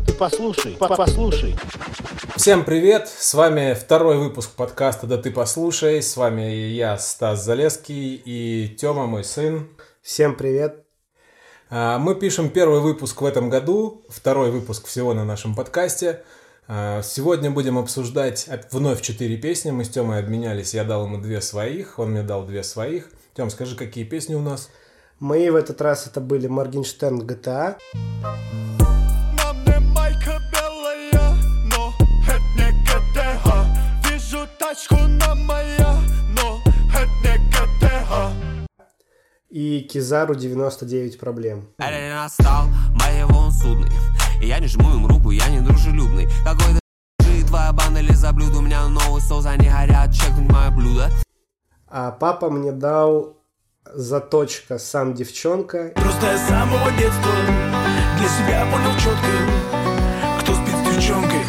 [0.00, 1.56] Да ты послушай, послушай.
[2.34, 8.14] Всем привет, с вами второй выпуск подкаста «Да ты послушай», с вами я, Стас Залеский
[8.14, 9.68] и Тёма, мой сын.
[10.00, 10.86] Всем привет.
[11.68, 16.22] А, мы пишем первый выпуск в этом году, второй выпуск всего на нашем подкасте.
[16.66, 19.70] А, сегодня будем обсуждать вновь четыре песни.
[19.70, 23.10] Мы с Тёмой обменялись, я дал ему две своих, он мне дал две своих.
[23.34, 24.70] Тём, скажи, какие песни у нас?
[25.18, 27.76] Мои в этот раз это были Моргенштерн GTA.
[39.50, 41.68] И Кизару 99 проблем.
[41.78, 43.90] Настал, моего он судный.
[44.40, 46.28] Я не жму им руку, я не дружелюбный.
[46.44, 46.78] Какой-то
[47.46, 51.10] твоя банда или за блюдо, у меня новый соус, они горят, чекнуть мое блюдо.
[51.88, 53.38] А папа мне дал
[53.92, 55.92] заточка сам девчонка.
[55.96, 57.32] Просто я с самого детства
[58.18, 61.44] для себя понял четко, кто спит с девчонкой,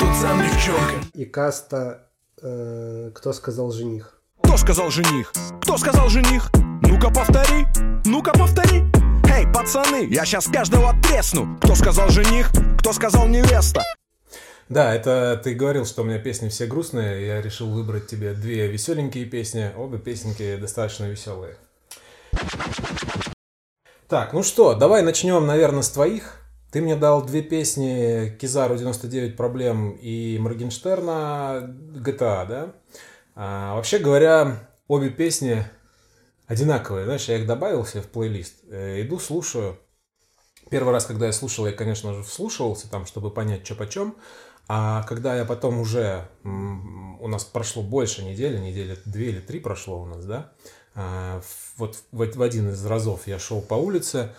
[0.00, 1.06] тот сам девчонка.
[1.12, 2.08] И каста
[2.40, 4.14] э, «Кто сказал жених».
[4.54, 5.32] Кто сказал жених?
[5.62, 6.48] Кто сказал жених?
[6.82, 7.66] Ну-ка повтори,
[8.04, 8.84] ну-ка повтори.
[9.28, 11.58] Эй, пацаны, я сейчас каждого тресну.
[11.60, 13.82] Кто сказал жених, кто сказал невеста.
[14.68, 17.26] Да, это ты говорил, что у меня песни все грустные.
[17.26, 19.72] Я решил выбрать тебе две веселенькие песни.
[19.76, 21.56] Обе песенки достаточно веселые.
[24.06, 26.36] Так, ну что, давай начнем, наверное, с твоих.
[26.70, 32.72] Ты мне дал две песни Кизару 99 проблем и Моргенштерна GTA, да?
[33.34, 35.64] А, вообще говоря, обе песни
[36.46, 37.04] одинаковые.
[37.04, 38.56] Знаешь, я их добавил себе в плейлист.
[38.70, 39.78] Э, иду, слушаю.
[40.70, 44.16] Первый раз, когда я слушал, я, конечно же, вслушивался там, чтобы понять, что почем.
[44.66, 50.00] А когда я потом уже, у нас прошло больше недели, недели две или три прошло
[50.00, 50.52] у нас, да,
[50.94, 51.42] а,
[51.76, 54.34] вот в один из разов я шел по улице,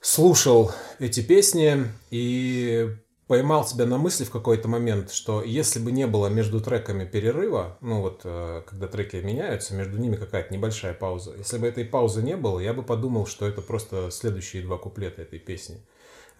[0.00, 2.96] слушал эти песни и
[3.30, 7.78] поймал себя на мысли в какой-то момент, что если бы не было между треками перерыва,
[7.80, 12.24] ну вот, э, когда треки меняются, между ними какая-то небольшая пауза, если бы этой паузы
[12.24, 15.80] не было, я бы подумал, что это просто следующие два куплета этой песни.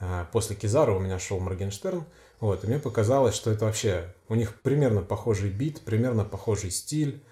[0.00, 2.06] А, после Кизара у меня шел Моргенштерн,
[2.40, 7.22] вот, и мне показалось, что это вообще, у них примерно похожий бит, примерно похожий стиль,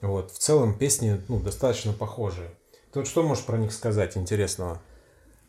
[0.00, 2.50] вот, в целом песни, ну, достаточно похожие.
[2.92, 4.82] Ты вот что можешь про них сказать интересного?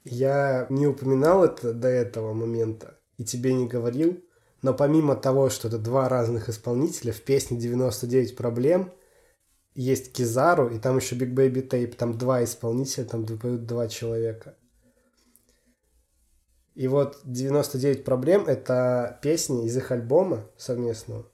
[0.03, 4.23] Я не упоминал это до этого момента, и тебе не говорил,
[4.61, 8.91] но помимо того, что это два разных исполнителя, в песне 99 проблем
[9.75, 14.57] есть Кизару, и там еще Big Baby Tape, там два исполнителя, там поют два человека.
[16.73, 21.31] И вот 99 проблем— это песни из их альбома совместного.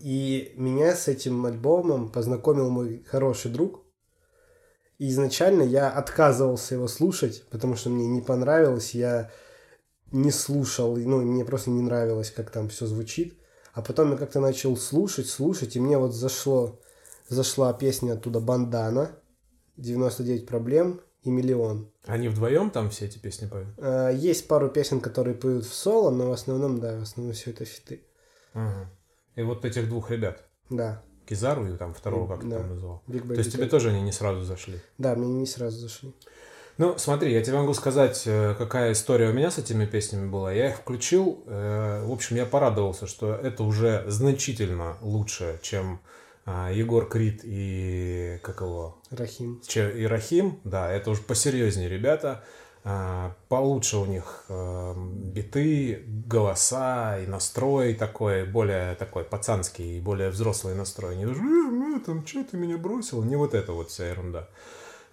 [0.00, 3.82] И меня с этим альбомом познакомил мой хороший друг.
[4.98, 8.94] И изначально я отказывался его слушать, потому что мне не понравилось.
[8.94, 9.30] Я
[10.12, 13.38] не слушал, ну, мне просто не нравилось, как там все звучит.
[13.72, 16.78] А потом я как-то начал слушать, слушать, и мне вот зашло,
[17.28, 19.12] зашла песня оттуда «Бандана»,
[19.78, 21.90] «99 проблем» и «Миллион».
[22.04, 23.68] Они вдвоем там все эти песни поют?
[23.78, 27.50] А, есть пару песен, которые поют в соло, но в основном, да, в основном все
[27.50, 28.04] это фиты.
[28.52, 28.90] Ага.
[29.36, 30.44] И вот этих двух ребят?
[30.68, 31.02] Да.
[31.26, 32.56] Кизару и там второго, как да.
[32.56, 33.02] ты там назвал?
[33.06, 34.80] Big То есть тебе тоже они не сразу зашли?
[34.98, 36.12] Да, мне не сразу зашли.
[36.78, 40.52] Ну, смотри, я тебе могу сказать, э, какая история у меня с этими песнями была.
[40.52, 46.00] Я их включил, э, в общем, я порадовался, что это уже значительно лучше, чем
[46.44, 48.98] а, Егор Крид и как его?
[49.10, 49.62] Рахим.
[49.76, 52.42] И Рахим, да, это уже посерьезнее ребята.
[52.84, 60.74] А, получше у них э, биты, голоса и настрой такой, более такой пацанский, более взрослый
[60.74, 61.14] настрой.
[61.14, 63.22] Не э, там, что ты меня бросил?
[63.22, 64.48] Не вот это вот вся ерунда.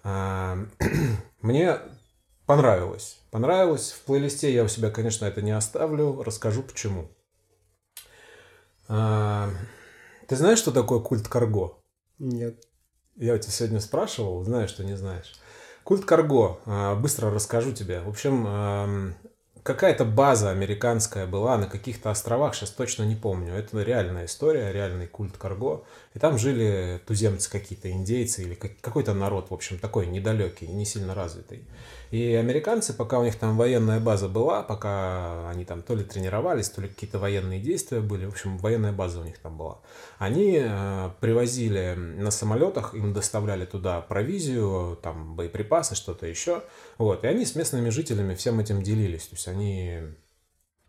[0.02, 0.58] А,
[1.42, 1.78] мне
[2.46, 3.18] понравилось.
[3.30, 3.92] Понравилось.
[3.92, 6.22] В плейлисте я у себя, конечно, это не оставлю.
[6.22, 7.08] Расскажу почему.
[8.88, 9.50] А,
[10.26, 11.78] ты знаешь, что такое культ Карго?
[12.18, 12.64] Нет.
[13.16, 15.34] Я у тебя сегодня спрашивал, знаешь, что не знаешь.
[15.84, 16.58] Культ Карго.
[16.66, 18.00] А, быстро расскажу тебе.
[18.00, 19.14] В общем,
[19.62, 23.54] какая-то база американская была на каких-то островах, сейчас точно не помню.
[23.54, 25.84] Это реальная история, реальный культ Карго.
[26.12, 31.14] И там жили туземцы какие-то, индейцы или какой-то народ, в общем, такой недалекий, не сильно
[31.14, 31.64] развитый.
[32.10, 36.68] И американцы, пока у них там военная база была, пока они там то ли тренировались,
[36.68, 39.78] то ли какие-то военные действия были, в общем, военная база у них там была,
[40.18, 46.64] они э, привозили на самолетах, им доставляли туда провизию, там боеприпасы, что-то еще,
[46.98, 50.00] вот, и они с местными жителями всем этим делились, то есть они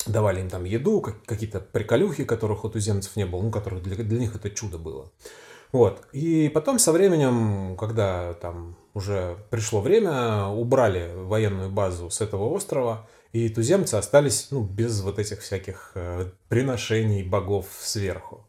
[0.07, 4.19] давали им там еду, какие-то приколюхи, которых у туземцев не было, ну, которых для, для
[4.19, 5.12] них это чудо было.
[5.71, 6.06] Вот.
[6.12, 13.07] И потом со временем, когда там уже пришло время, убрали военную базу с этого острова,
[13.31, 18.45] И туземцы остались ну, без вот этих всяких э, приношений богов сверху.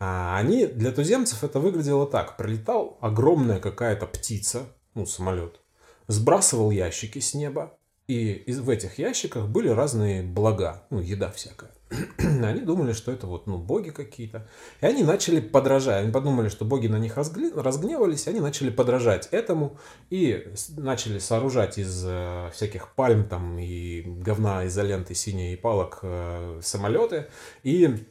[0.00, 2.36] А они, для туземцев это выглядело так.
[2.36, 4.62] Прилетал огромная какая-то птица,
[4.94, 5.60] ну, самолет,
[6.08, 7.76] сбрасывал ящики с неба,
[8.08, 11.70] и в этих ящиках были разные блага, ну, еда всякая.
[12.18, 14.46] они думали, что это вот, ну, боги какие-то.
[14.80, 16.02] И они начали подражать.
[16.02, 19.76] Они подумали, что боги на них разгневались, они начали подражать этому
[20.10, 26.60] и начали сооружать из э, всяких пальм там и говна, изоленты синей и палок э,
[26.62, 27.26] самолеты.
[27.62, 28.06] И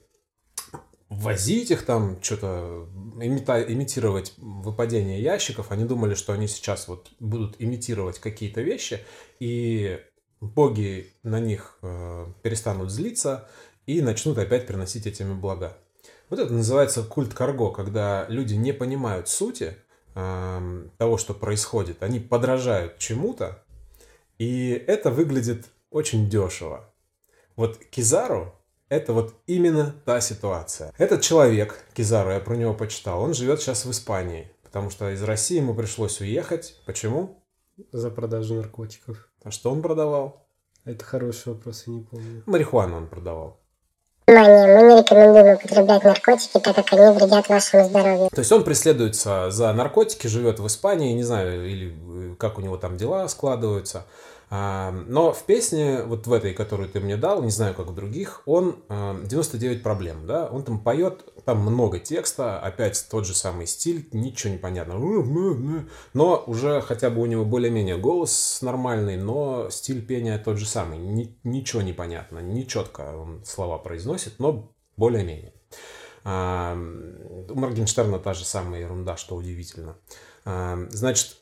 [1.12, 2.88] возить их там, что-то
[3.20, 5.72] имитировать выпадение ящиков.
[5.72, 9.02] Они думали, что они сейчас вот будут имитировать какие-то вещи,
[9.40, 10.00] и
[10.40, 13.50] боги на них э, перестанут злиться
[13.86, 15.78] и начнут опять приносить этими блага.
[16.30, 19.76] Вот это называется культ карго, когда люди не понимают сути
[20.16, 23.62] э, того, что происходит, они подражают чему-то,
[24.38, 26.90] и это выглядит очень дешево.
[27.58, 28.56] Вот Кизару
[28.92, 30.94] это вот именно та ситуация.
[30.98, 35.24] Этот человек, Кизару, я про него почитал, он живет сейчас в Испании, потому что из
[35.24, 36.76] России ему пришлось уехать.
[36.86, 37.42] Почему?
[37.94, 39.30] За продажу наркотиков.
[39.44, 40.46] А что он продавал?
[40.84, 42.44] Это хороший вопрос, я не помню.
[42.46, 43.62] Марихуану он продавал.
[44.28, 48.30] Внимание, мы не рекомендуем употреблять наркотики, так как они вредят вашему здоровью.
[48.34, 52.62] То есть он преследуется за наркотики, живет в Испании, не знаю, или э, как у
[52.62, 54.06] него там дела складываются.
[54.52, 58.42] Но в песне, вот в этой, которую ты мне дал, не знаю, как в других,
[58.46, 63.66] он 99 а, проблем, да, он там поет, там много текста, опять тот же самый
[63.66, 64.96] стиль, ничего не понятно,
[66.14, 70.98] но уже хотя бы у него более-менее голос нормальный, но стиль пения тот же самый,
[71.46, 75.54] ничего не понятно, не четко он слова произносит, но более-менее.
[76.26, 76.28] У
[77.56, 79.96] Моргенштерна та же самая ерунда, что удивительно.
[80.44, 81.38] Значит,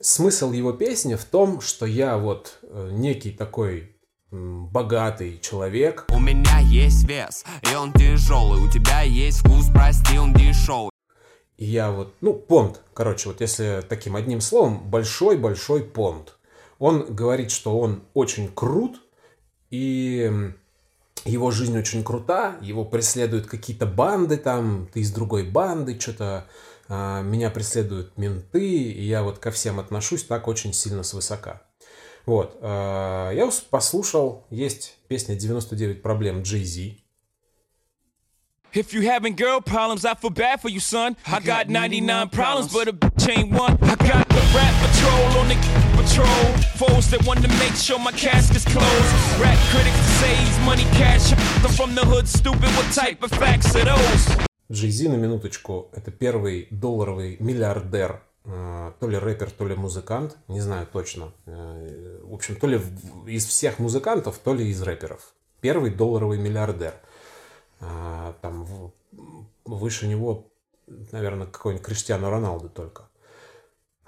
[0.00, 3.94] смысл его песни в том, что я вот э, некий такой
[4.30, 6.04] богатый человек.
[6.10, 8.60] У меня есть вес, и он тяжелый.
[8.60, 10.90] У тебя есть вкус, прости, он дешевый.
[11.56, 16.36] И я вот, ну, понт, короче, вот если таким одним словом, большой-большой понт.
[16.78, 19.00] Он говорит, что он очень крут,
[19.70, 20.52] и
[21.24, 26.46] его жизнь очень крута, его преследуют какие-то банды там, ты из другой банды, что-то
[26.88, 31.62] меня преследуют менты, и я вот ко всем отношусь так очень сильно свысока.
[32.26, 36.96] Вот, а, я послушал, есть песня «99 проблем» Jay-Z,
[38.74, 41.16] If you having girl problems, I feel bad for you, son.
[41.26, 43.78] I got 99 problems, but a bitch ain't one.
[43.80, 45.56] I got the rap patrol on the
[45.96, 46.28] patrol.
[46.76, 49.40] Foes that want to make sure my casket's closed.
[49.40, 51.32] Rap critics say he's money cash.
[51.64, 52.68] I'm from the hood, stupid.
[52.76, 54.47] What type of facts are those?
[54.70, 60.60] Jay-Z, на минуточку, это первый долларовый миллиардер, э, то ли рэпер, то ли музыкант, не
[60.60, 61.32] знаю точно.
[61.46, 62.78] Э, в общем, то ли
[63.26, 65.32] из всех музыкантов, то ли из рэперов.
[65.62, 66.94] Первый долларовый миллиардер.
[67.80, 68.92] Э, там
[69.64, 70.52] выше него,
[70.86, 73.08] наверное, какой-нибудь Криштиану Роналду только.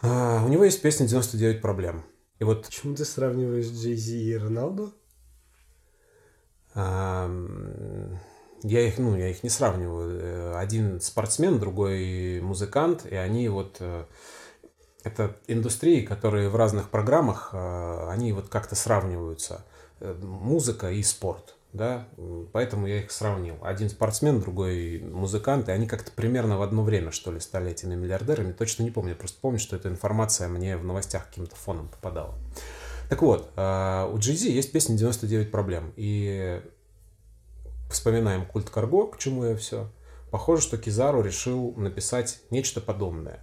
[0.02, 2.04] У него есть песня «99 проблем».
[2.38, 2.64] И вот...
[2.64, 4.94] Почему ты сравниваешь Jay-Z и Роналду?
[8.62, 10.20] Я их, ну, я их не сравниваю.
[10.20, 13.76] Э, один спортсмен, другой музыкант, и они вот...
[13.80, 14.04] Э,
[15.02, 19.64] это индустрии, которые в разных программах, э, они вот как-то сравниваются.
[20.22, 22.06] Музыка и спорт, да,
[22.52, 23.56] поэтому я их сравнил.
[23.62, 27.94] Один спортсмен, другой музыкант, и они как-то примерно в одно время, что ли, стали этими
[27.94, 28.52] миллиардерами.
[28.52, 32.34] Точно не помню, просто помню, что эта информация мне в новостях каким-то фоном попадала.
[33.10, 36.62] Так вот, у Jay-Z есть песня «99 проблем», и
[37.90, 39.90] вспоминаем культ Карго, к чему я все.
[40.30, 43.40] Похоже, что Кизару решил написать нечто подобное.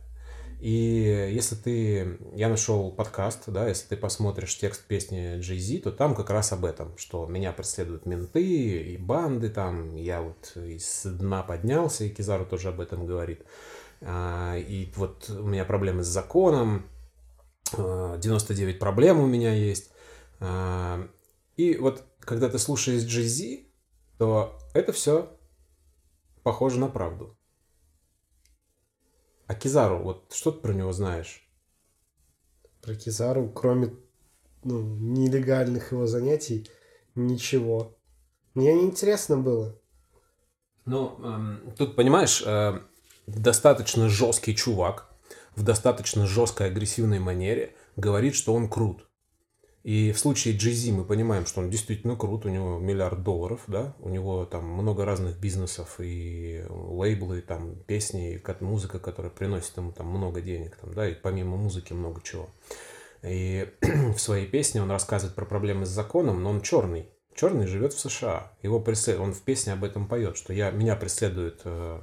[0.59, 2.17] И если ты...
[2.33, 6.65] Я нашел подкаст, да, если ты посмотришь текст песни Jay-Z, то там как раз об
[6.65, 12.45] этом, что меня преследуют менты и банды там, я вот из дна поднялся, и Кизару
[12.45, 13.43] тоже об этом говорит.
[14.01, 16.87] А, и вот у меня проблемы с законом,
[17.73, 19.91] 99 а, проблем у меня есть.
[20.39, 21.07] А,
[21.55, 23.66] и вот когда ты слушаешь Jay-Z,
[24.17, 25.37] то это все
[26.43, 27.37] похоже на правду.
[29.47, 31.47] А Кизару, вот что ты про него знаешь?
[32.81, 33.93] Про Кизару, кроме
[34.63, 36.69] ну, нелегальных его занятий,
[37.15, 37.97] ничего.
[38.53, 39.79] Мне неинтересно было.
[40.85, 42.79] Ну, эм, тут, понимаешь, э,
[43.27, 45.09] достаточно жесткий чувак
[45.55, 49.06] в достаточно жесткой агрессивной манере говорит, что он крут.
[49.83, 53.95] И в случае Jay-Z мы понимаем, что он действительно крут, у него миллиард долларов, да,
[53.99, 60.07] у него там много разных бизнесов и лейблы, там песни, музыка, которая приносит ему там
[60.07, 62.49] много денег, там, да, и помимо музыки много чего.
[63.23, 67.09] И в своей песне он рассказывает про проблемы с законом, но он черный.
[67.35, 68.51] Черный живет в США.
[68.63, 69.19] Его преслед...
[69.19, 70.71] Он в песне об этом поет, что я...
[70.71, 71.99] меня преследует э,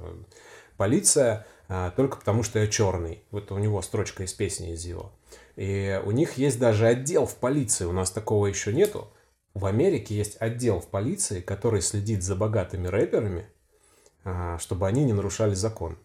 [0.77, 3.21] полиция э, только потому, что я черный.
[3.31, 5.11] Вот у него строчка из песни из его.
[5.55, 7.85] И у них есть даже отдел в полиции.
[7.85, 9.11] У нас такого еще нету.
[9.53, 13.47] В Америке есть отдел в полиции, который следит за богатыми рэперами,
[14.25, 15.97] э, чтобы они не нарушали закон.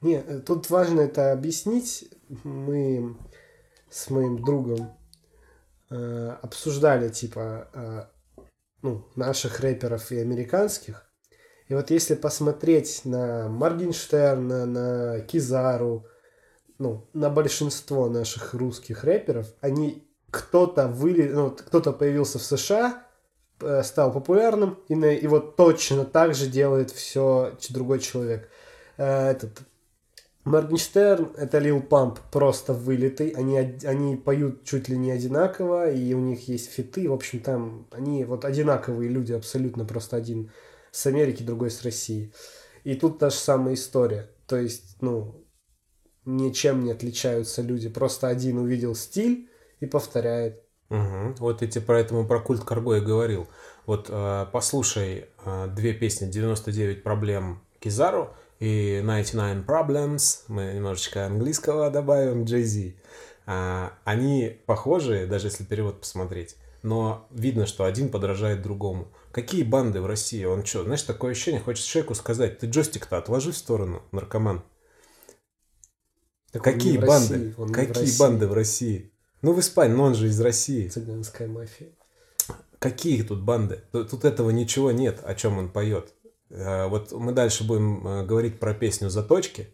[0.00, 2.08] Не, э, тут важно это объяснить.
[2.44, 3.16] Мы
[3.90, 4.96] с моим другом
[5.90, 8.42] э, обсуждали, типа, э,
[8.82, 11.10] ну, наших рэперов и американских.
[11.66, 16.06] И вот если посмотреть на Моргенштерна, на Кизару,
[16.78, 23.02] ну, на большинство наших русских рэперов, они кто-то выли, ну, кто-то появился в США,
[23.60, 28.48] э, стал популярным, и, на, и вот точно так же делает все другой человек.
[28.96, 29.62] Э, этот
[30.44, 33.30] Моргенштерн это Лил Памп просто вылитый.
[33.30, 37.08] Они, они поют чуть ли не одинаково, и у них есть фиты.
[37.08, 40.50] В общем, там они вот одинаковые люди, абсолютно просто один
[40.90, 42.32] с Америки, другой с России.
[42.84, 44.30] И тут та же самая история.
[44.46, 45.44] То есть, ну,
[46.24, 47.88] ничем не отличаются люди.
[47.88, 49.48] Просто один увидел стиль
[49.80, 50.62] и повторяет.
[50.90, 51.34] Угу.
[51.38, 53.46] Вот эти про этому про культ Карго я говорил.
[53.86, 61.90] Вот э, послушай э, две песни «99 проблем» Кизару и 99 Problems, мы немножечко английского
[61.90, 62.94] добавим, Jay-Z.
[63.46, 69.08] А, они похожи, даже если перевод посмотреть, но видно, что один подражает другому.
[69.32, 70.44] Какие банды в России?
[70.44, 74.62] Он что, знаешь, такое ощущение, хочет человеку сказать, ты джойстик-то отложи в сторону, наркоман.
[76.52, 77.54] Так Какие банды?
[77.56, 79.12] России, Какие банды в России?
[79.42, 80.88] Ну, в Испании, но он же из России.
[80.88, 81.88] Цыганская мафия.
[82.78, 83.82] Какие тут банды?
[83.92, 86.14] Тут этого ничего нет, о чем он поет.
[86.50, 89.68] Э, Вот мы дальше будем э, говорить про песню «Заточки».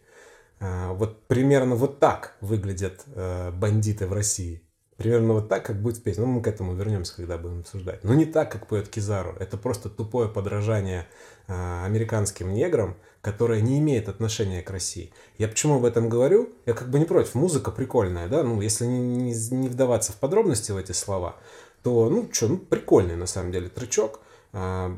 [0.59, 3.05] Э, Вот примерно вот так выглядят
[3.53, 4.61] бандиты в России.
[4.97, 6.25] Примерно вот так, как будет в песне.
[6.25, 8.03] Ну, мы к этому вернемся, когда будем обсуждать.
[8.03, 9.35] Но не так, как поет Кизару.
[9.39, 11.05] Это просто тупое подражание
[11.47, 15.11] американским неграм, которое не имеет отношения к России.
[15.39, 16.49] Я почему об этом говорю?
[16.67, 17.33] Я как бы не против.
[17.33, 18.43] Музыка прикольная, да?
[18.43, 21.35] Ну, если не, не- не вдаваться в подробности в эти слова,
[21.81, 24.19] то, ну, что, ну, прикольный на самом деле тречок.
[24.53, 24.95] А,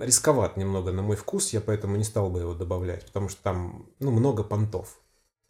[0.00, 3.90] рисковат немного на мой вкус, я поэтому не стал бы его добавлять, потому что там,
[4.00, 4.98] ну, много понтов.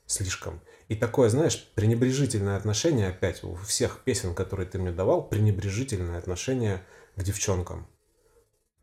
[0.06, 0.61] Слишком.
[0.88, 6.83] И такое, знаешь, пренебрежительное отношение, опять, у всех песен, которые ты мне давал, пренебрежительное отношение
[7.14, 7.87] к девчонкам.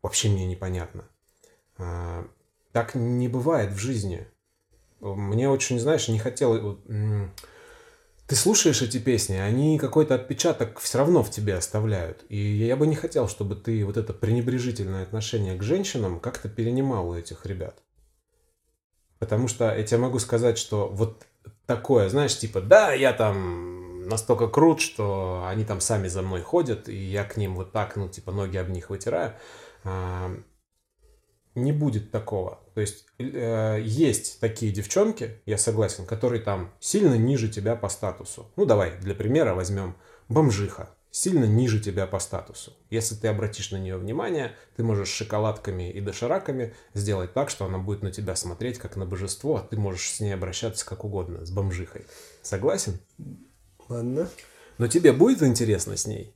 [0.00, 1.04] Вообще мне непонятно.
[2.74, 4.26] А, Так не бывает в жизни.
[5.00, 6.78] Мне очень, знаешь, не хотел...
[6.88, 7.32] м,
[8.26, 12.24] Ты слушаешь эти песни, они какой-то отпечаток все равно в тебе оставляют.
[12.30, 17.10] И я бы не хотел, чтобы ты вот это пренебрежительное отношение к женщинам как-то перенимал
[17.10, 17.82] у этих ребят.
[19.18, 21.26] Потому что я тебе могу сказать, что вот
[21.66, 26.88] такое, знаешь, типа, да, я там настолько крут, что они там сами за мной ходят,
[26.88, 29.34] и я к ним вот так, ну, типа, ноги об них вытираю.
[31.54, 32.60] Не будет такого.
[32.74, 38.50] То есть э, есть такие девчонки, я согласен, которые там сильно ниже тебя по статусу.
[38.56, 39.94] Ну, давай, для примера возьмем
[40.28, 40.90] бомжиха.
[41.12, 42.72] Сильно ниже тебя по статусу.
[42.90, 47.78] Если ты обратишь на нее внимание, ты можешь шоколадками и дошираками сделать так, что она
[47.78, 51.46] будет на тебя смотреть как на божество, а ты можешь с ней обращаться как угодно,
[51.46, 52.04] с бомжихой.
[52.42, 52.98] Согласен?
[53.88, 54.28] Ладно.
[54.78, 56.34] Но тебе будет интересно с ней?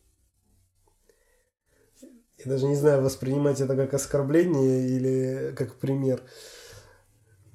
[2.45, 6.23] Я даже не знаю, воспринимать это как оскорбление или как пример.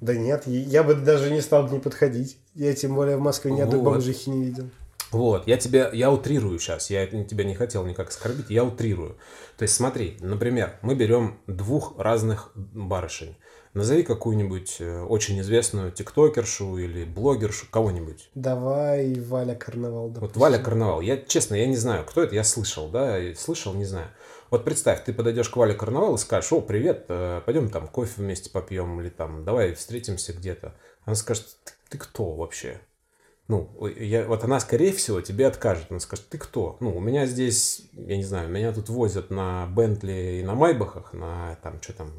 [0.02, 2.38] Да нет, я бы даже не стал к ней подходить.
[2.54, 3.94] Я тем более в Москве ни одной Вот.
[3.94, 4.70] бомжихи не видел.
[5.12, 9.16] Вот, я тебя, я утрирую сейчас, я тебя не хотел никак оскорбить, я утрирую.
[9.58, 13.38] То есть смотри, например, мы берем двух разных барышень.
[13.76, 18.30] Назови какую-нибудь э, очень известную тиктокершу или блогершу, кого-нибудь.
[18.36, 20.04] Давай Валя Карнавал.
[20.10, 20.42] Вот допустим.
[20.42, 21.02] Валя Карнавал.
[21.02, 24.08] Я, честно, я не знаю, кто это, я слышал, да, слышал, не знаю.
[24.54, 28.22] Вот представь, ты подойдешь к Вале Карнавал и скажешь, о, привет, э, пойдем там кофе
[28.22, 30.76] вместе попьем, или там, давай встретимся где-то.
[31.06, 32.80] Она скажет, ты, ты кто вообще?
[33.48, 35.88] Ну, я, вот она, скорее всего, тебе откажет.
[35.90, 36.78] Она скажет, ты кто?
[36.82, 41.14] Ну, у меня здесь, я не знаю, меня тут возят на Бентли и на Майбахах,
[41.14, 42.12] на там, что там,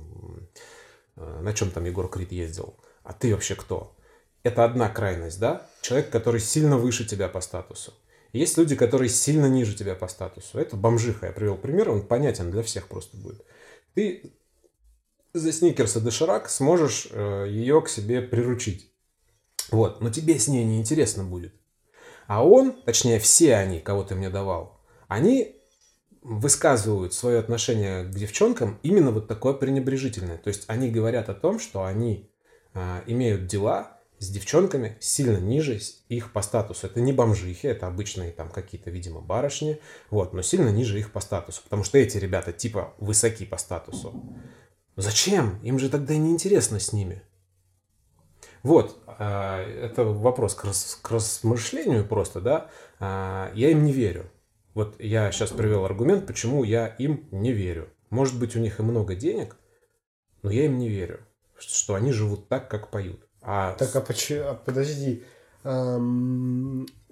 [1.14, 2.74] э, на чем там Егор Крид ездил.
[3.04, 3.94] А ты вообще кто?
[4.42, 5.70] Это одна крайность, да?
[5.82, 7.94] Человек, который сильно выше тебя по статусу.
[8.34, 10.58] Есть люди, которые сильно ниже тебя по статусу.
[10.58, 11.26] Это бомжиха.
[11.26, 13.44] Я привел пример, он понятен для всех просто будет.
[13.94, 14.34] Ты
[15.32, 18.92] за сникерс и доширак сможешь э, ее к себе приручить.
[19.70, 21.54] Вот, но тебе с ней не интересно будет.
[22.26, 25.54] А он, точнее все они, кого ты мне давал, они
[26.20, 30.38] высказывают свое отношение к девчонкам именно вот такое пренебрежительное.
[30.38, 32.32] То есть они говорят о том, что они
[32.72, 33.93] а, имеют дела
[34.24, 36.86] с девчонками сильно ниже их по статусу.
[36.86, 41.20] Это не бомжихи, это обычные там какие-то, видимо, барышни, вот, но сильно ниже их по
[41.20, 44.22] статусу, потому что эти ребята типа высоки по статусу.
[44.96, 45.60] Зачем?
[45.62, 47.22] Им же тогда и неинтересно с ними.
[48.62, 50.64] Вот, а, это вопрос к,
[51.02, 52.70] к размышлению просто, да.
[52.98, 54.30] А, я им не верю.
[54.72, 57.88] Вот я сейчас привел аргумент, почему я им не верю.
[58.10, 59.56] Может быть, у них и много денег,
[60.42, 61.20] но я им не верю,
[61.58, 63.26] что они живут так, как поют.
[63.46, 64.40] А Так, а почему...
[64.44, 65.22] А, подожди.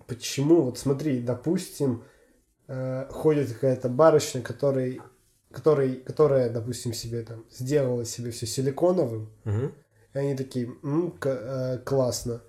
[0.06, 0.62] Почему?
[0.62, 2.02] Вот смотри, допустим,
[2.68, 5.00] э, ходит какая-то барышня, который,
[5.50, 9.72] который, которая, допустим, себе там сделала себе все силиконовым, Мгм.
[10.14, 12.42] и они такие, «М, э, классно.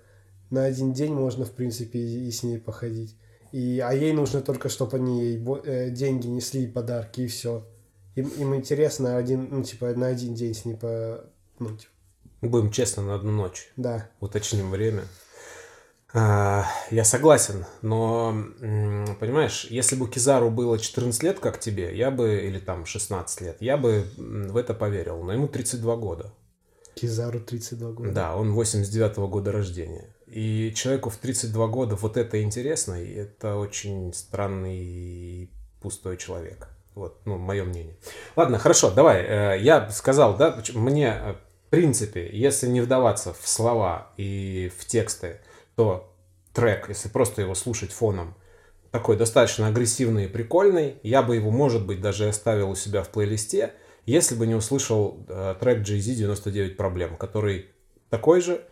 [0.50, 3.16] На один день можно, в принципе, и, и с ней походить.
[3.52, 7.64] И, а ей нужно только, чтобы они ей э, деньги несли, подарки, и все.
[8.16, 11.24] Им, им интересно один, ну, типа, на один день с ней по...
[11.60, 11.92] Ну, типа,
[12.44, 13.70] Будем честно, на одну ночь.
[13.76, 14.08] да.
[14.20, 15.04] уточним время.
[16.16, 18.32] А, Я согласен, но,
[19.18, 23.56] понимаешь, если бы Кизару было 14 лет, как тебе, я бы, или там 16 лет,
[23.60, 26.32] я бы в это поверил, но ему 32 года.
[26.94, 28.12] Кизару 32 года.
[28.12, 30.14] Да, он 89 года рождения.
[30.28, 36.68] И человеку в 32 года вот это интересно, и это очень странный и пустой человек.
[36.94, 37.96] Вот, ну, мое мнение.
[38.36, 39.22] Ладно, хорошо, давай.
[39.22, 41.34] э, Я сказал, да, мне, э,
[41.74, 45.40] принципе, если не вдаваться в слова и в тексты,
[45.76, 46.14] то
[46.52, 48.34] трек, если просто его слушать фоном,
[48.90, 50.96] такой достаточно агрессивный и прикольный.
[51.02, 53.72] Я бы его, может быть, даже оставил у себя в плейлисте,
[54.06, 57.70] если бы не услышал э, трек Jay-Z 99 проблем, который
[58.08, 58.64] такой же,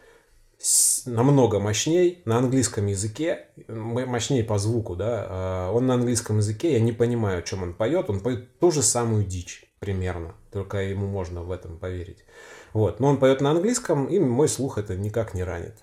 [0.58, 5.26] с- намного мощней на английском языке, м- мощнее по звуку, да,
[5.70, 8.70] э, он на английском языке, я не понимаю, о чем он поет, он поет ту
[8.70, 12.24] же самую дичь примерно, только ему можно в этом поверить.
[12.72, 15.74] Вот, но он поет на английском, и мой слух это никак не ранит.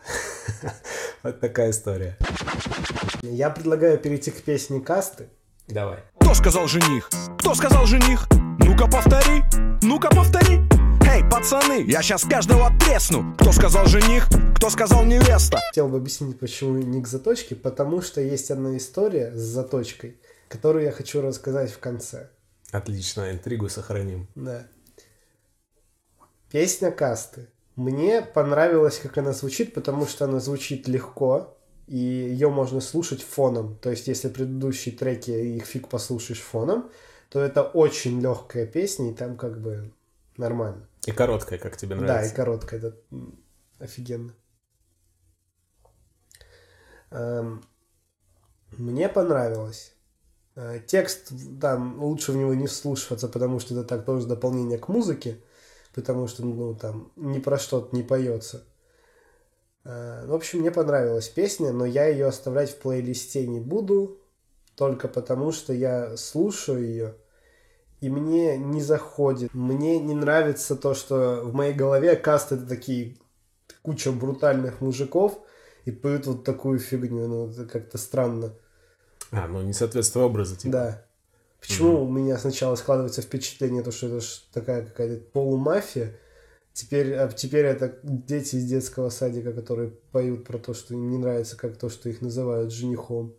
[1.22, 2.18] Вот такая история.
[3.22, 5.28] Я предлагаю перейти к песне касты.
[5.68, 6.00] Давай.
[6.20, 7.10] Кто сказал жених?
[7.38, 8.26] Кто сказал жених?
[8.60, 9.44] Ну-ка повтори,
[9.82, 10.62] ну-ка повтори.
[11.06, 13.36] Эй, пацаны, я сейчас каждого тресну.
[13.38, 14.28] Кто сказал жених?
[14.56, 15.60] Кто сказал невеста?
[15.70, 20.86] Хотел бы объяснить, почему не к заточке, потому что есть одна история с заточкой, которую
[20.86, 22.30] я хочу рассказать в конце.
[22.72, 24.28] Отлично, интригу сохраним.
[24.36, 24.68] Да.
[26.52, 27.48] Песня касты.
[27.76, 31.58] Мне понравилось, как она звучит, потому что она звучит легко,
[31.88, 33.78] и ее можно слушать фоном.
[33.78, 36.90] То есть, если предыдущие треки их фиг послушаешь фоном,
[37.30, 39.94] то это очень легкая песня, и там как бы
[40.38, 40.88] нормально.
[41.06, 42.36] И короткая, как тебе Да, и нравится.
[42.36, 42.98] короткая, это
[43.80, 44.34] офигенно.
[47.12, 47.64] Эм,
[48.72, 49.94] Мне понравилось.
[50.56, 51.32] Э, Текст,
[51.62, 55.40] там, лучше в него не вслушиваться, потому что это так тоже дополнение к музыке,
[55.94, 58.64] потому что, ну, там, ни про что не поется.
[59.84, 64.18] Э, В общем, мне понравилась песня, но я ее оставлять в плейлисте не буду,
[64.76, 67.16] только потому что я слушаю ее,
[68.02, 69.54] и мне не заходит.
[69.54, 73.18] Мне не нравится то, что в моей голове каст это такие
[73.82, 75.40] куча брутальных мужиков
[75.86, 77.28] и поют вот такую фигню.
[77.28, 78.54] Ну, это как-то странно.
[79.32, 80.72] А, ну не соответствие образа, типа.
[80.72, 81.06] Да.
[81.60, 86.16] Почему у меня сначала складывается впечатление, то, что это такая какая-то полумафия,
[86.74, 91.18] теперь, а теперь это дети из детского садика, которые поют про то, что им не
[91.18, 93.36] нравится, как то, что их называют женихом.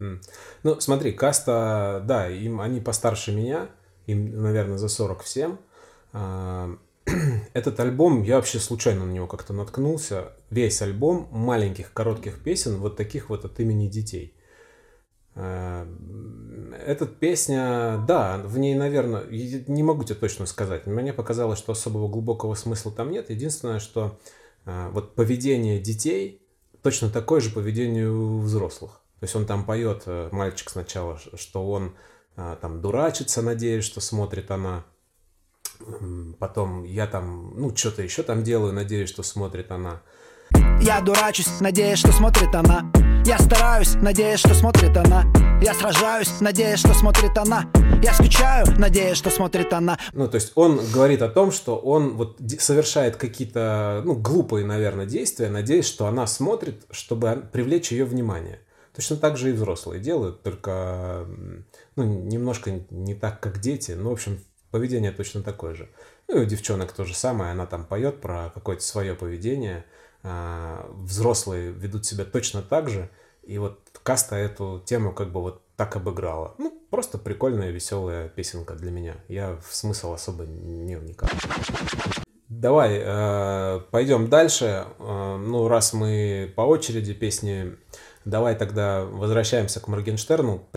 [0.00, 0.20] М.
[0.62, 3.68] Ну, смотри, каста, да, им, они постарше меня,
[4.06, 5.58] им, наверное, за 40 всем.
[6.12, 6.76] А,
[7.52, 10.32] Этот альбом, я вообще случайно на него как-то наткнулся.
[10.50, 14.34] Весь альбом маленьких, коротких песен, вот таких вот от имени детей.
[15.34, 15.86] А,
[16.86, 20.86] Эта песня, да, в ней, наверное, не могу тебе точно сказать.
[20.86, 23.30] Мне показалось, что особого глубокого смысла там нет.
[23.30, 24.18] Единственное, что
[24.64, 26.42] а, вот поведение детей
[26.82, 29.00] точно такое же поведение у взрослых.
[29.20, 31.94] То есть он там поет, э, мальчик сначала, что он
[32.34, 34.84] а, там дурачится, надеясь, что смотрит она.
[36.38, 40.02] Потом я там, ну, что-то еще там делаю, надеюсь, что смотрит она.
[40.80, 42.92] Я дурачусь, надеясь, что смотрит она
[43.24, 45.24] Я стараюсь, надеясь, что смотрит она
[45.62, 47.70] Я сражаюсь, надеясь, что смотрит она
[48.02, 52.16] Я скучаю, надеясь, что смотрит она Ну, то есть он говорит о том, что он
[52.16, 58.58] вот совершает какие-то, ну, глупые, наверное, действия, надеясь, что она смотрит, чтобы привлечь ее внимание.
[58.92, 61.24] Точно так же и взрослые делают, только,
[61.94, 63.92] ну, немножко не так, как дети.
[63.92, 64.40] Ну, в общем,
[64.72, 65.88] поведение точно такое же.
[66.28, 69.84] Ну, и у девчонок то же самое, она там поет про какое-то свое поведение.
[70.22, 73.10] А, Взрослые ведут себя точно так же.
[73.42, 76.54] И вот каста эту тему как бы вот так обыграла.
[76.58, 79.16] Ну, просто прикольная, веселая песенка для меня.
[79.28, 81.28] Я в смысл особо не вникал.
[82.48, 84.86] Давай, э, пойдем дальше.
[84.98, 87.76] Э, ну, раз мы по очереди песни,
[88.24, 90.68] давай тогда возвращаемся к Моргенштерну.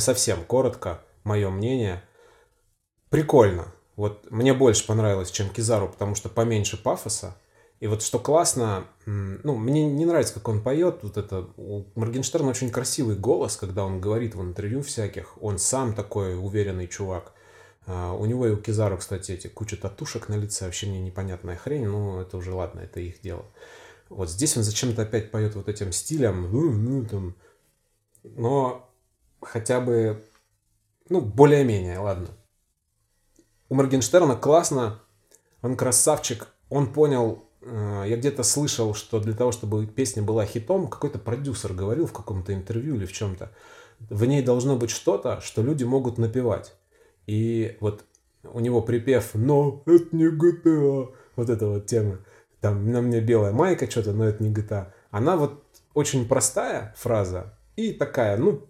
[0.00, 2.02] Совсем коротко, мое мнение.
[3.10, 3.72] Прикольно.
[3.96, 7.36] Вот мне больше понравилось, чем Кизару, потому что поменьше пафоса.
[7.80, 11.00] И вот что классно, ну, мне не нравится, как он поет.
[11.02, 15.42] Вот это, у Моргенштерна очень красивый голос, когда он говорит в интервью всяких.
[15.42, 17.32] Он сам такой уверенный чувак.
[17.86, 21.56] А, у него и у Кизару, кстати, эти куча татушек на лице, вообще мне непонятная
[21.56, 23.46] хрень, но это уже ладно, это их дело.
[24.10, 27.34] Вот здесь он зачем-то опять поет вот этим стилем, ну, ну, там.
[28.22, 28.89] но
[29.40, 30.22] хотя бы,
[31.08, 32.28] ну, более-менее, ладно.
[33.68, 35.00] У Моргенштерна классно,
[35.62, 40.88] он красавчик, он понял, э, я где-то слышал, что для того, чтобы песня была хитом,
[40.88, 43.52] какой-то продюсер говорил в каком-то интервью или в чем-то,
[44.08, 46.74] в ней должно быть что-то, что люди могут напевать.
[47.26, 48.04] И вот
[48.42, 52.18] у него припев «Но это не GTA», вот эта вот тема,
[52.60, 54.92] там на мне белая майка что-то, но это не GTA.
[55.10, 55.62] Она вот
[55.94, 58.69] очень простая фраза и такая, ну,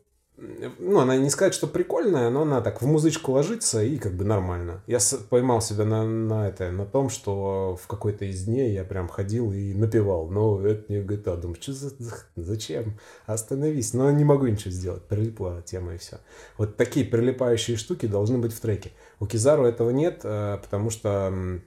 [0.79, 4.24] ну, она не сказать, что прикольная, но она так в музычку ложится и как бы
[4.24, 4.83] нормально.
[4.87, 4.98] Я
[5.29, 9.53] поймал себя на, на это, на том, что в какой-то из дней я прям ходил
[9.53, 10.29] и напевал.
[10.29, 11.37] Но это не GTA.
[11.37, 12.98] Думаю, что за, за- зачем?
[13.26, 13.92] Остановись.
[13.92, 15.03] Но не могу ничего сделать.
[15.05, 16.18] Прилипла тема и все.
[16.57, 18.92] Вот такие прилипающие штуки должны быть в треке.
[19.18, 21.61] У Кизару этого нет, э, потому что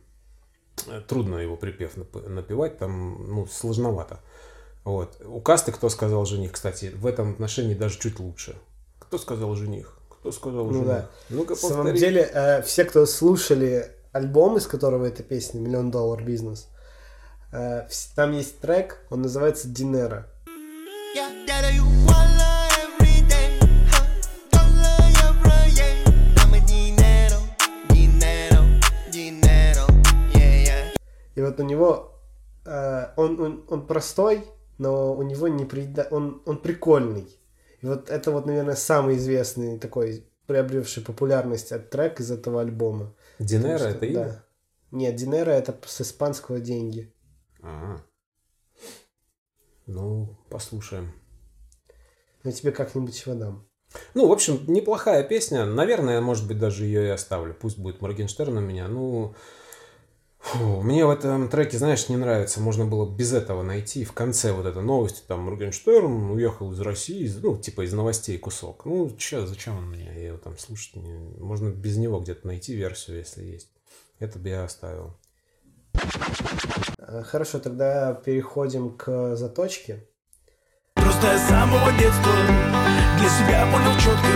[1.08, 4.20] трудно его припев нап- напевать, там, ну, сложновато.
[4.84, 5.22] Вот.
[5.26, 8.56] У Касты «Кто сказал жених», кстати, в этом отношении даже чуть лучше.
[9.00, 9.98] Кто сказал жених?
[10.10, 10.88] Кто сказал Ну жених?
[10.88, 11.10] да.
[11.30, 16.24] Ну-ка, На самом деле, э, все, кто слушали альбом, из которого эта песня «Миллион доллар
[16.24, 16.68] бизнес»,
[17.52, 20.28] э, там есть трек, он называется «Динера».
[21.16, 21.44] Yeah.
[31.36, 32.22] И вот у него,
[32.66, 34.46] э, он, он, он простой,
[34.84, 36.08] но у него не прида...
[36.12, 37.40] он, он прикольный.
[37.82, 43.16] И вот это вот, наверное, самый известный такой приобретший популярность от трек из этого альбома.
[43.40, 44.26] Динера что- это имя?
[44.26, 44.44] Да.
[44.92, 47.14] Нет, Динера это с испанского деньги.
[47.62, 48.04] Ага.
[49.86, 51.14] Ну, послушаем.
[52.44, 53.68] Я тебе как-нибудь его дам.
[54.14, 55.66] Ну, в общем, неплохая песня.
[55.66, 57.54] Наверное, может быть, даже ее и оставлю.
[57.54, 58.88] Пусть будет Моргенштерн у меня.
[58.90, 59.34] Ну,
[60.44, 62.60] фу, мне в этом треке, знаешь, не нравится.
[62.62, 64.04] Можно было без этого найти.
[64.04, 68.86] В конце вот эта новость, там, Моргенштерн уехал из России, ну, типа из новостей кусок.
[68.86, 70.06] Ну, че, зачем он мне?
[70.06, 71.14] Я его там слушать не...
[71.40, 73.70] Можно без него где-то найти версию, если есть.
[74.20, 75.16] Это бы я оставил.
[77.00, 80.08] Э, Хорошо, тогда переходим к заточке.
[80.96, 82.34] Просто я с самого детства
[83.20, 84.33] для себя понял четко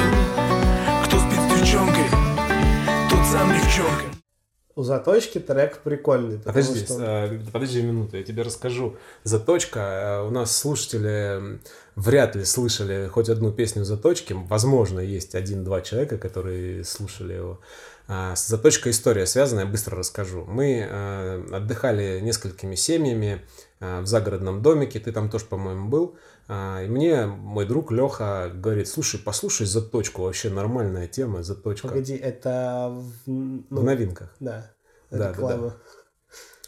[4.77, 6.37] У заточки трек прикольный.
[6.37, 8.95] Подожди, что- э, подожди минуту, я тебе расскажу.
[9.23, 9.79] Заточка.
[10.23, 11.59] э, У нас слушатели
[11.95, 14.33] вряд ли слышали хоть одну песню Заточки.
[14.47, 17.59] Возможно, есть один-два человека, которые слушали его.
[18.07, 20.45] А, С Заточкой история связана, я быстро расскажу.
[20.47, 23.41] Мы э, отдыхали несколькими семьями
[23.79, 26.15] э, в загородном домике, ты там тоже, по-моему, был.
[26.47, 31.89] А, И мне мой друг Леха говорит, слушай, послушай Заточку, вообще нормальная тема, Заточка.
[31.89, 34.33] Погоди, это в, ну, В новинках.
[34.39, 34.71] да,
[35.11, 35.75] Да, да, реклама.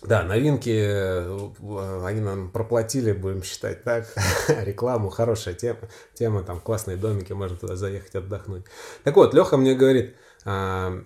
[0.01, 4.07] Да, новинки э, они нам проплатили, будем считать так.
[4.47, 5.79] Рекламу, хорошая тема.
[6.13, 8.63] Тема, там классные домики, можно туда заехать отдохнуть.
[9.03, 10.15] Так вот, Леха мне говорит,
[10.45, 11.03] а,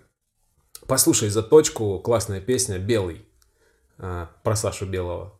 [0.85, 3.27] послушай заточку, классная песня «Белый»
[3.97, 5.39] а, про Сашу Белого.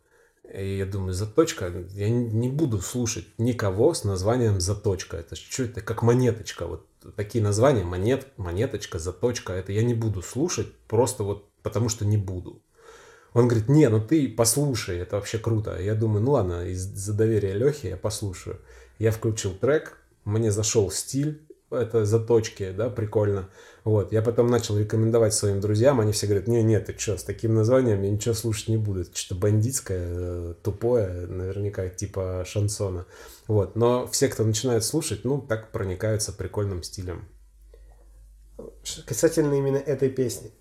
[0.53, 5.17] И я думаю, заточка, я не- буду слушать никого с названием заточка.
[5.17, 6.67] Это что это, как монеточка.
[6.67, 6.85] Вот
[7.15, 12.17] такие названия, монет, монеточка, заточка, это я не буду слушать, просто вот потому что не
[12.17, 12.61] буду.
[13.33, 15.81] Он говорит, не, ну ты послушай, это вообще круто.
[15.81, 18.59] Я думаю, ну ладно, из-за доверия Лехи я послушаю.
[18.99, 23.49] Я включил трек, мне зашел стиль, это заточки, да, прикольно.
[23.83, 27.23] Вот, я потом начал рекомендовать своим друзьям, они все говорят, не, нет, ты что, с
[27.23, 29.01] таким названием я ничего слушать не буду.
[29.01, 33.05] Это что-то бандитское, э, тупое, наверняка типа шансона.
[33.47, 37.27] Вот, но все, кто начинает слушать, ну, так проникаются прикольным стилем.
[39.05, 40.51] Касательно именно этой песни.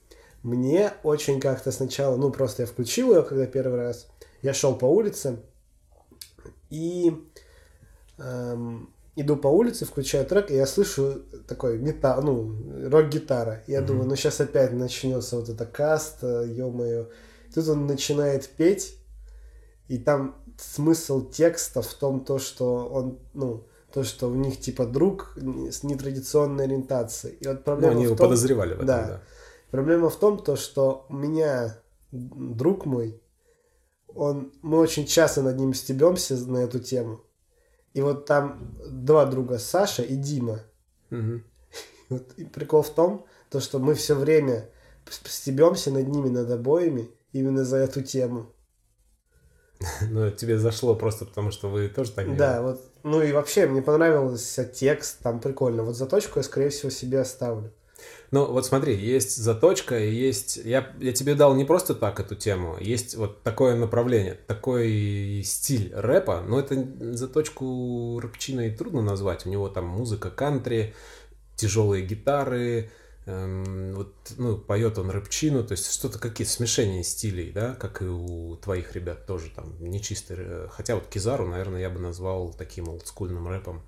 [0.42, 4.08] Мне очень как-то сначала, ну просто я включил ее, когда первый раз,
[4.42, 5.38] я шел по улице
[6.70, 7.12] и
[8.18, 12.56] эм, иду по улице, включаю трек, и я слышу такой гитар, ну,
[12.88, 13.62] рок-гитара.
[13.66, 17.08] Я думаю, ну сейчас опять начнется вот эта каста, ё-моё.
[17.54, 18.96] Тут он начинает петь,
[19.88, 24.86] и там смысл текста в том, то, что он, ну, то, что у них типа
[24.86, 27.36] друг с нетрадиционной ориентацией.
[27.36, 29.06] И вот Ну, проблема они в его том, подозревали в этом, да.
[29.06, 29.22] да.
[29.70, 31.78] Проблема в том, то, что у меня
[32.10, 33.20] друг мой,
[34.14, 37.20] он, мы очень часто над ним стебемся на эту тему.
[37.94, 40.60] И вот там два друга, Саша и Дима.
[41.10, 41.44] Мгм.
[42.08, 44.68] Вот и прикол в том, то, что мы все время
[45.24, 48.46] стебемся над ними, над обоими, именно за эту тему.
[50.10, 52.80] Ну, тебе зашло просто потому, что вы тоже так Да, вот.
[53.02, 55.82] Ну и вообще, мне понравился текст, там прикольно.
[55.82, 57.72] Вот заточку я, скорее всего, себе оставлю.
[58.30, 60.56] Ну, вот смотри, есть заточка, и есть...
[60.56, 65.92] Я, я тебе дал не просто так эту тему, есть вот такое направление, такой стиль
[65.94, 69.44] рэпа, но это заточку рэпчиной трудно назвать.
[69.46, 70.94] У него там музыка кантри,
[71.56, 72.90] тяжелые гитары,
[73.26, 78.06] эм, вот, ну, поет он рэпчину, то есть что-то, какие-то смешения стилей, да, как и
[78.06, 82.88] у твоих ребят тоже там, нечистый, р- хотя вот Кизару, наверное, я бы назвал таким
[82.88, 83.82] олдскульным рэпом.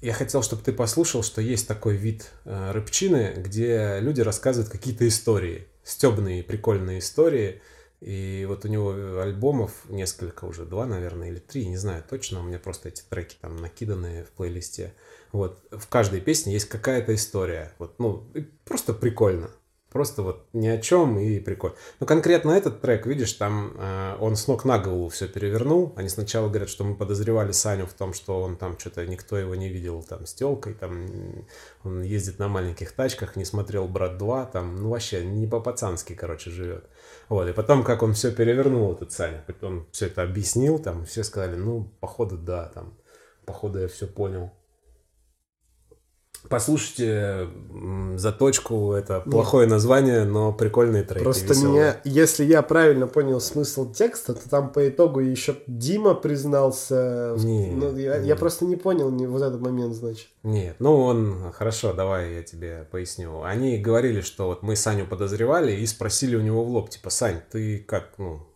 [0.00, 5.06] Я хотел, чтобы ты послушал, что есть такой вид э, рэпчины, где люди рассказывают какие-то
[5.08, 7.60] истории, стебные, прикольные истории.
[8.00, 12.44] И вот у него альбомов несколько уже, два, наверное, или три, не знаю точно, у
[12.44, 14.94] меня просто эти треки там накиданы в плейлисте.
[15.32, 17.72] Вот, в каждой песне есть какая-то история.
[17.78, 18.24] Вот, ну,
[18.64, 19.50] просто прикольно.
[19.90, 21.74] Просто вот ни о чем и прикольно.
[21.98, 25.94] Но конкретно этот трек, видишь, там э, он с ног на голову все перевернул.
[25.96, 29.54] Они сначала говорят, что мы подозревали Саню в том, что он там что-то, никто его
[29.54, 31.06] не видел там с телкой, там
[31.84, 36.50] он ездит на маленьких тачках, не смотрел «Брат 2», там, ну вообще не по-пацански, короче,
[36.50, 36.84] живет.
[37.30, 41.24] Вот, и потом, как он все перевернул, этот Саня, он все это объяснил, там, все
[41.24, 42.92] сказали, ну, походу, да, там,
[43.46, 44.50] походу, я все понял.
[46.48, 47.48] Послушайте
[48.16, 51.24] заточку, это плохое название, но прикольные треки.
[51.24, 51.72] Просто веселые.
[51.72, 57.34] меня, если я правильно понял смысл текста, то там по итогу еще Дима признался.
[57.38, 58.28] Не, ну, я, не.
[58.28, 60.28] я просто не понял не, вот этот момент, значит.
[60.42, 63.42] Нет, ну он, хорошо, давай я тебе поясню.
[63.42, 67.40] Они говорили, что вот мы Саню подозревали и спросили у него в лоб, типа, Сань,
[67.50, 68.46] ты как, ну,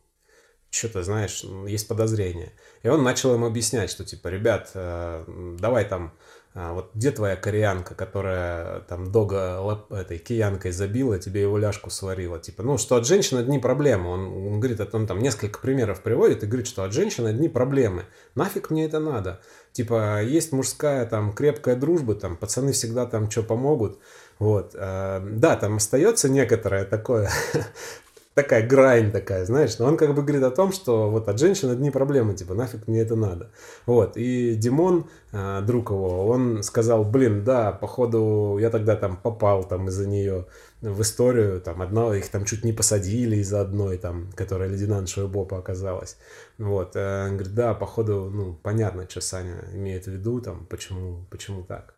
[0.71, 2.53] что-то знаешь, есть подозрение.
[2.83, 5.25] И он начал им объяснять, что типа, ребят, э,
[5.59, 6.15] давай там,
[6.55, 12.39] вот где твоя кореянка, которая там дога лап- этой киянкой забила, тебе его ляжку сварила,
[12.39, 14.11] типа, ну, что от женщин одни проблемы.
[14.11, 14.21] Он,
[14.53, 18.05] он говорит, он там несколько примеров приводит и говорит, что от женщин одни проблемы.
[18.35, 19.41] Нафиг мне это надо?
[19.73, 23.99] Типа, есть мужская там крепкая дружба, там пацаны всегда там что помогут.
[24.39, 24.73] Вот.
[24.75, 27.31] э, Да, там остается некоторое такое,
[28.35, 31.71] такая грань такая, знаешь, но он как бы говорит о том, что вот от женщин
[31.71, 33.51] одни проблемы, типа, нафиг мне это надо.
[33.87, 39.65] Вот, и Димон, э, друг его, он сказал, блин, да, походу я тогда там попал
[39.65, 40.47] там из-за нее
[40.81, 45.59] в историю, там, одна, их там чуть не посадили из-за одной, там, которая лейтенантша Боба
[45.59, 46.17] оказалась.
[46.59, 51.27] Вот, э, он говорит, да, походу, ну, понятно, что Саня имеет в виду, там, почему,
[51.31, 51.95] почему так.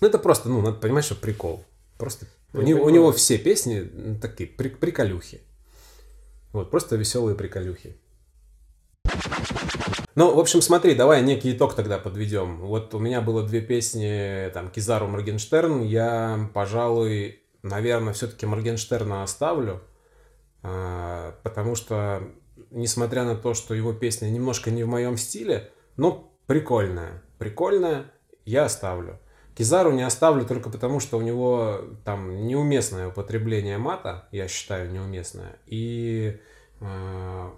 [0.00, 1.64] Ну, это просто, ну, надо понимать, что прикол.
[1.96, 5.40] Просто у, Я него, у него все песни такие при- приколюхи.
[6.56, 7.98] Вот, просто веселые приколюхи.
[10.14, 12.62] Ну, в общем, смотри, давай некий итог тогда подведем.
[12.62, 15.82] Вот у меня было две песни, там, Кизару, Моргенштерн.
[15.82, 19.82] Я, пожалуй, наверное, все-таки Моргенштерна оставлю,
[20.62, 22.22] а, потому что,
[22.70, 27.22] несмотря на то, что его песня немножко не в моем стиле, но прикольная.
[27.36, 28.10] Прикольная,
[28.46, 29.20] я оставлю.
[29.56, 35.58] Кизару не оставлю только потому, что у него там неуместное употребление мата, я считаю, неуместное.
[35.64, 36.38] И
[36.80, 37.50] э,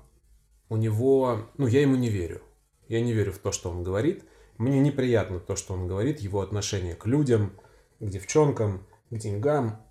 [0.69, 2.41] у него, ну, я ему не верю.
[2.87, 4.23] Я не верю в то, что он говорит.
[4.59, 7.53] Мне неприятно то, что он говорит, его отношение к людям,
[7.99, 9.83] к девчонкам, к деньгам.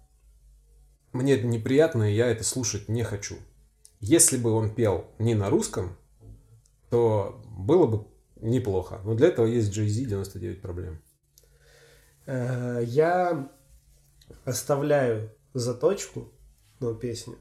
[1.11, 3.35] Мне это неприятно, и я это слушать не хочу.
[3.99, 5.97] Если бы он пел не на русском,
[6.89, 9.01] то было бы неплохо.
[9.03, 11.01] Но для этого есть Jay-Z 99 проблем.
[12.27, 13.49] Э, Я
[14.45, 16.31] оставляю заточку,
[16.79, 17.37] ну, песню,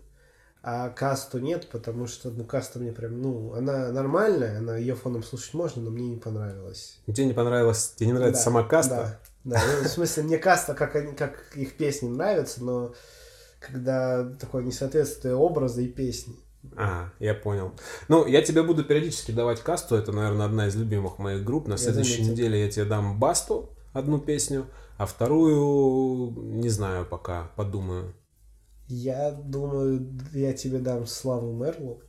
[0.62, 5.22] а касту нет, потому что, ну, каста мне прям, ну, она нормальная, она ее фоном
[5.22, 6.98] слушать можно, но мне не понравилась.
[7.06, 9.20] Тебе не понравилось, тебе не нравится Да, сама каста?
[9.44, 9.62] Да, да.
[9.82, 12.94] Ну, в смысле, мне каста, как, они, как их песни нравятся, но
[13.60, 16.36] когда такое несоответствие образа и песни.
[16.76, 17.72] А, я понял.
[18.08, 19.94] Ну, я тебе буду периодически давать касту.
[19.94, 21.68] Это, наверное, одна из любимых моих групп.
[21.68, 22.32] На следующей заметил.
[22.32, 24.66] неделе я тебе дам Басту, одну песню,
[24.98, 28.14] а вторую не знаю пока, подумаю.
[28.88, 32.02] Я думаю, я тебе дам Славу Мерлу.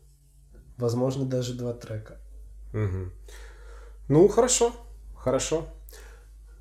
[0.77, 2.17] Возможно, даже два трека.
[2.73, 3.11] Мгм.
[4.09, 4.71] Ну, хорошо,
[5.15, 5.65] хорошо.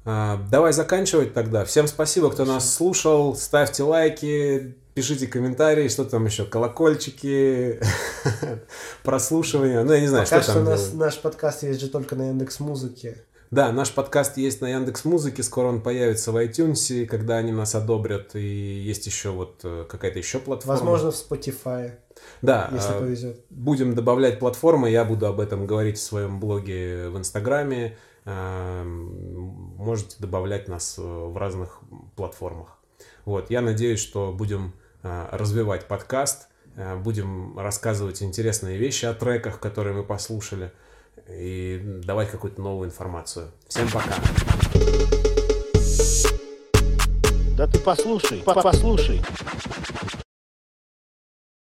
[0.05, 1.65] А, давай заканчивать тогда.
[1.65, 3.35] Всем спасибо, кто нас слушал.
[3.37, 7.79] Ставьте лайки, Пишите комментарии, что там еще, колокольчики,
[9.05, 9.85] прослушивания.
[9.85, 10.69] Ну, я не знаю, Пока что что там.
[10.69, 10.95] у нас, делать.
[10.99, 13.23] наш подкаст есть же только на Яндекс Музыке.
[13.51, 17.77] Да, наш подкаст есть на Яндекс Музыке, скоро он появится в iTunes, когда они нас
[17.77, 20.81] одобрят, и есть еще вот э, какая-то еще платформа.
[20.81, 21.93] Возможно, в Spotify,
[22.43, 23.41] да, если а, повезет.
[23.51, 27.97] будем добавлять платформы, я буду об этом говорить в своем блоге в Инстаграме.
[28.25, 31.81] М, Можете добавлять нас э, в разных
[32.17, 32.79] платформах.
[33.25, 36.49] Вот, я надеюсь, что будем развивать подкаст,
[37.05, 40.73] будем рассказывать интересные вещи о треках, которые мы послушали,
[41.29, 43.51] и давать какую-то новую информацию.
[43.69, 44.15] Всем пока!
[47.57, 49.23] Да ты послушай, по- послушай.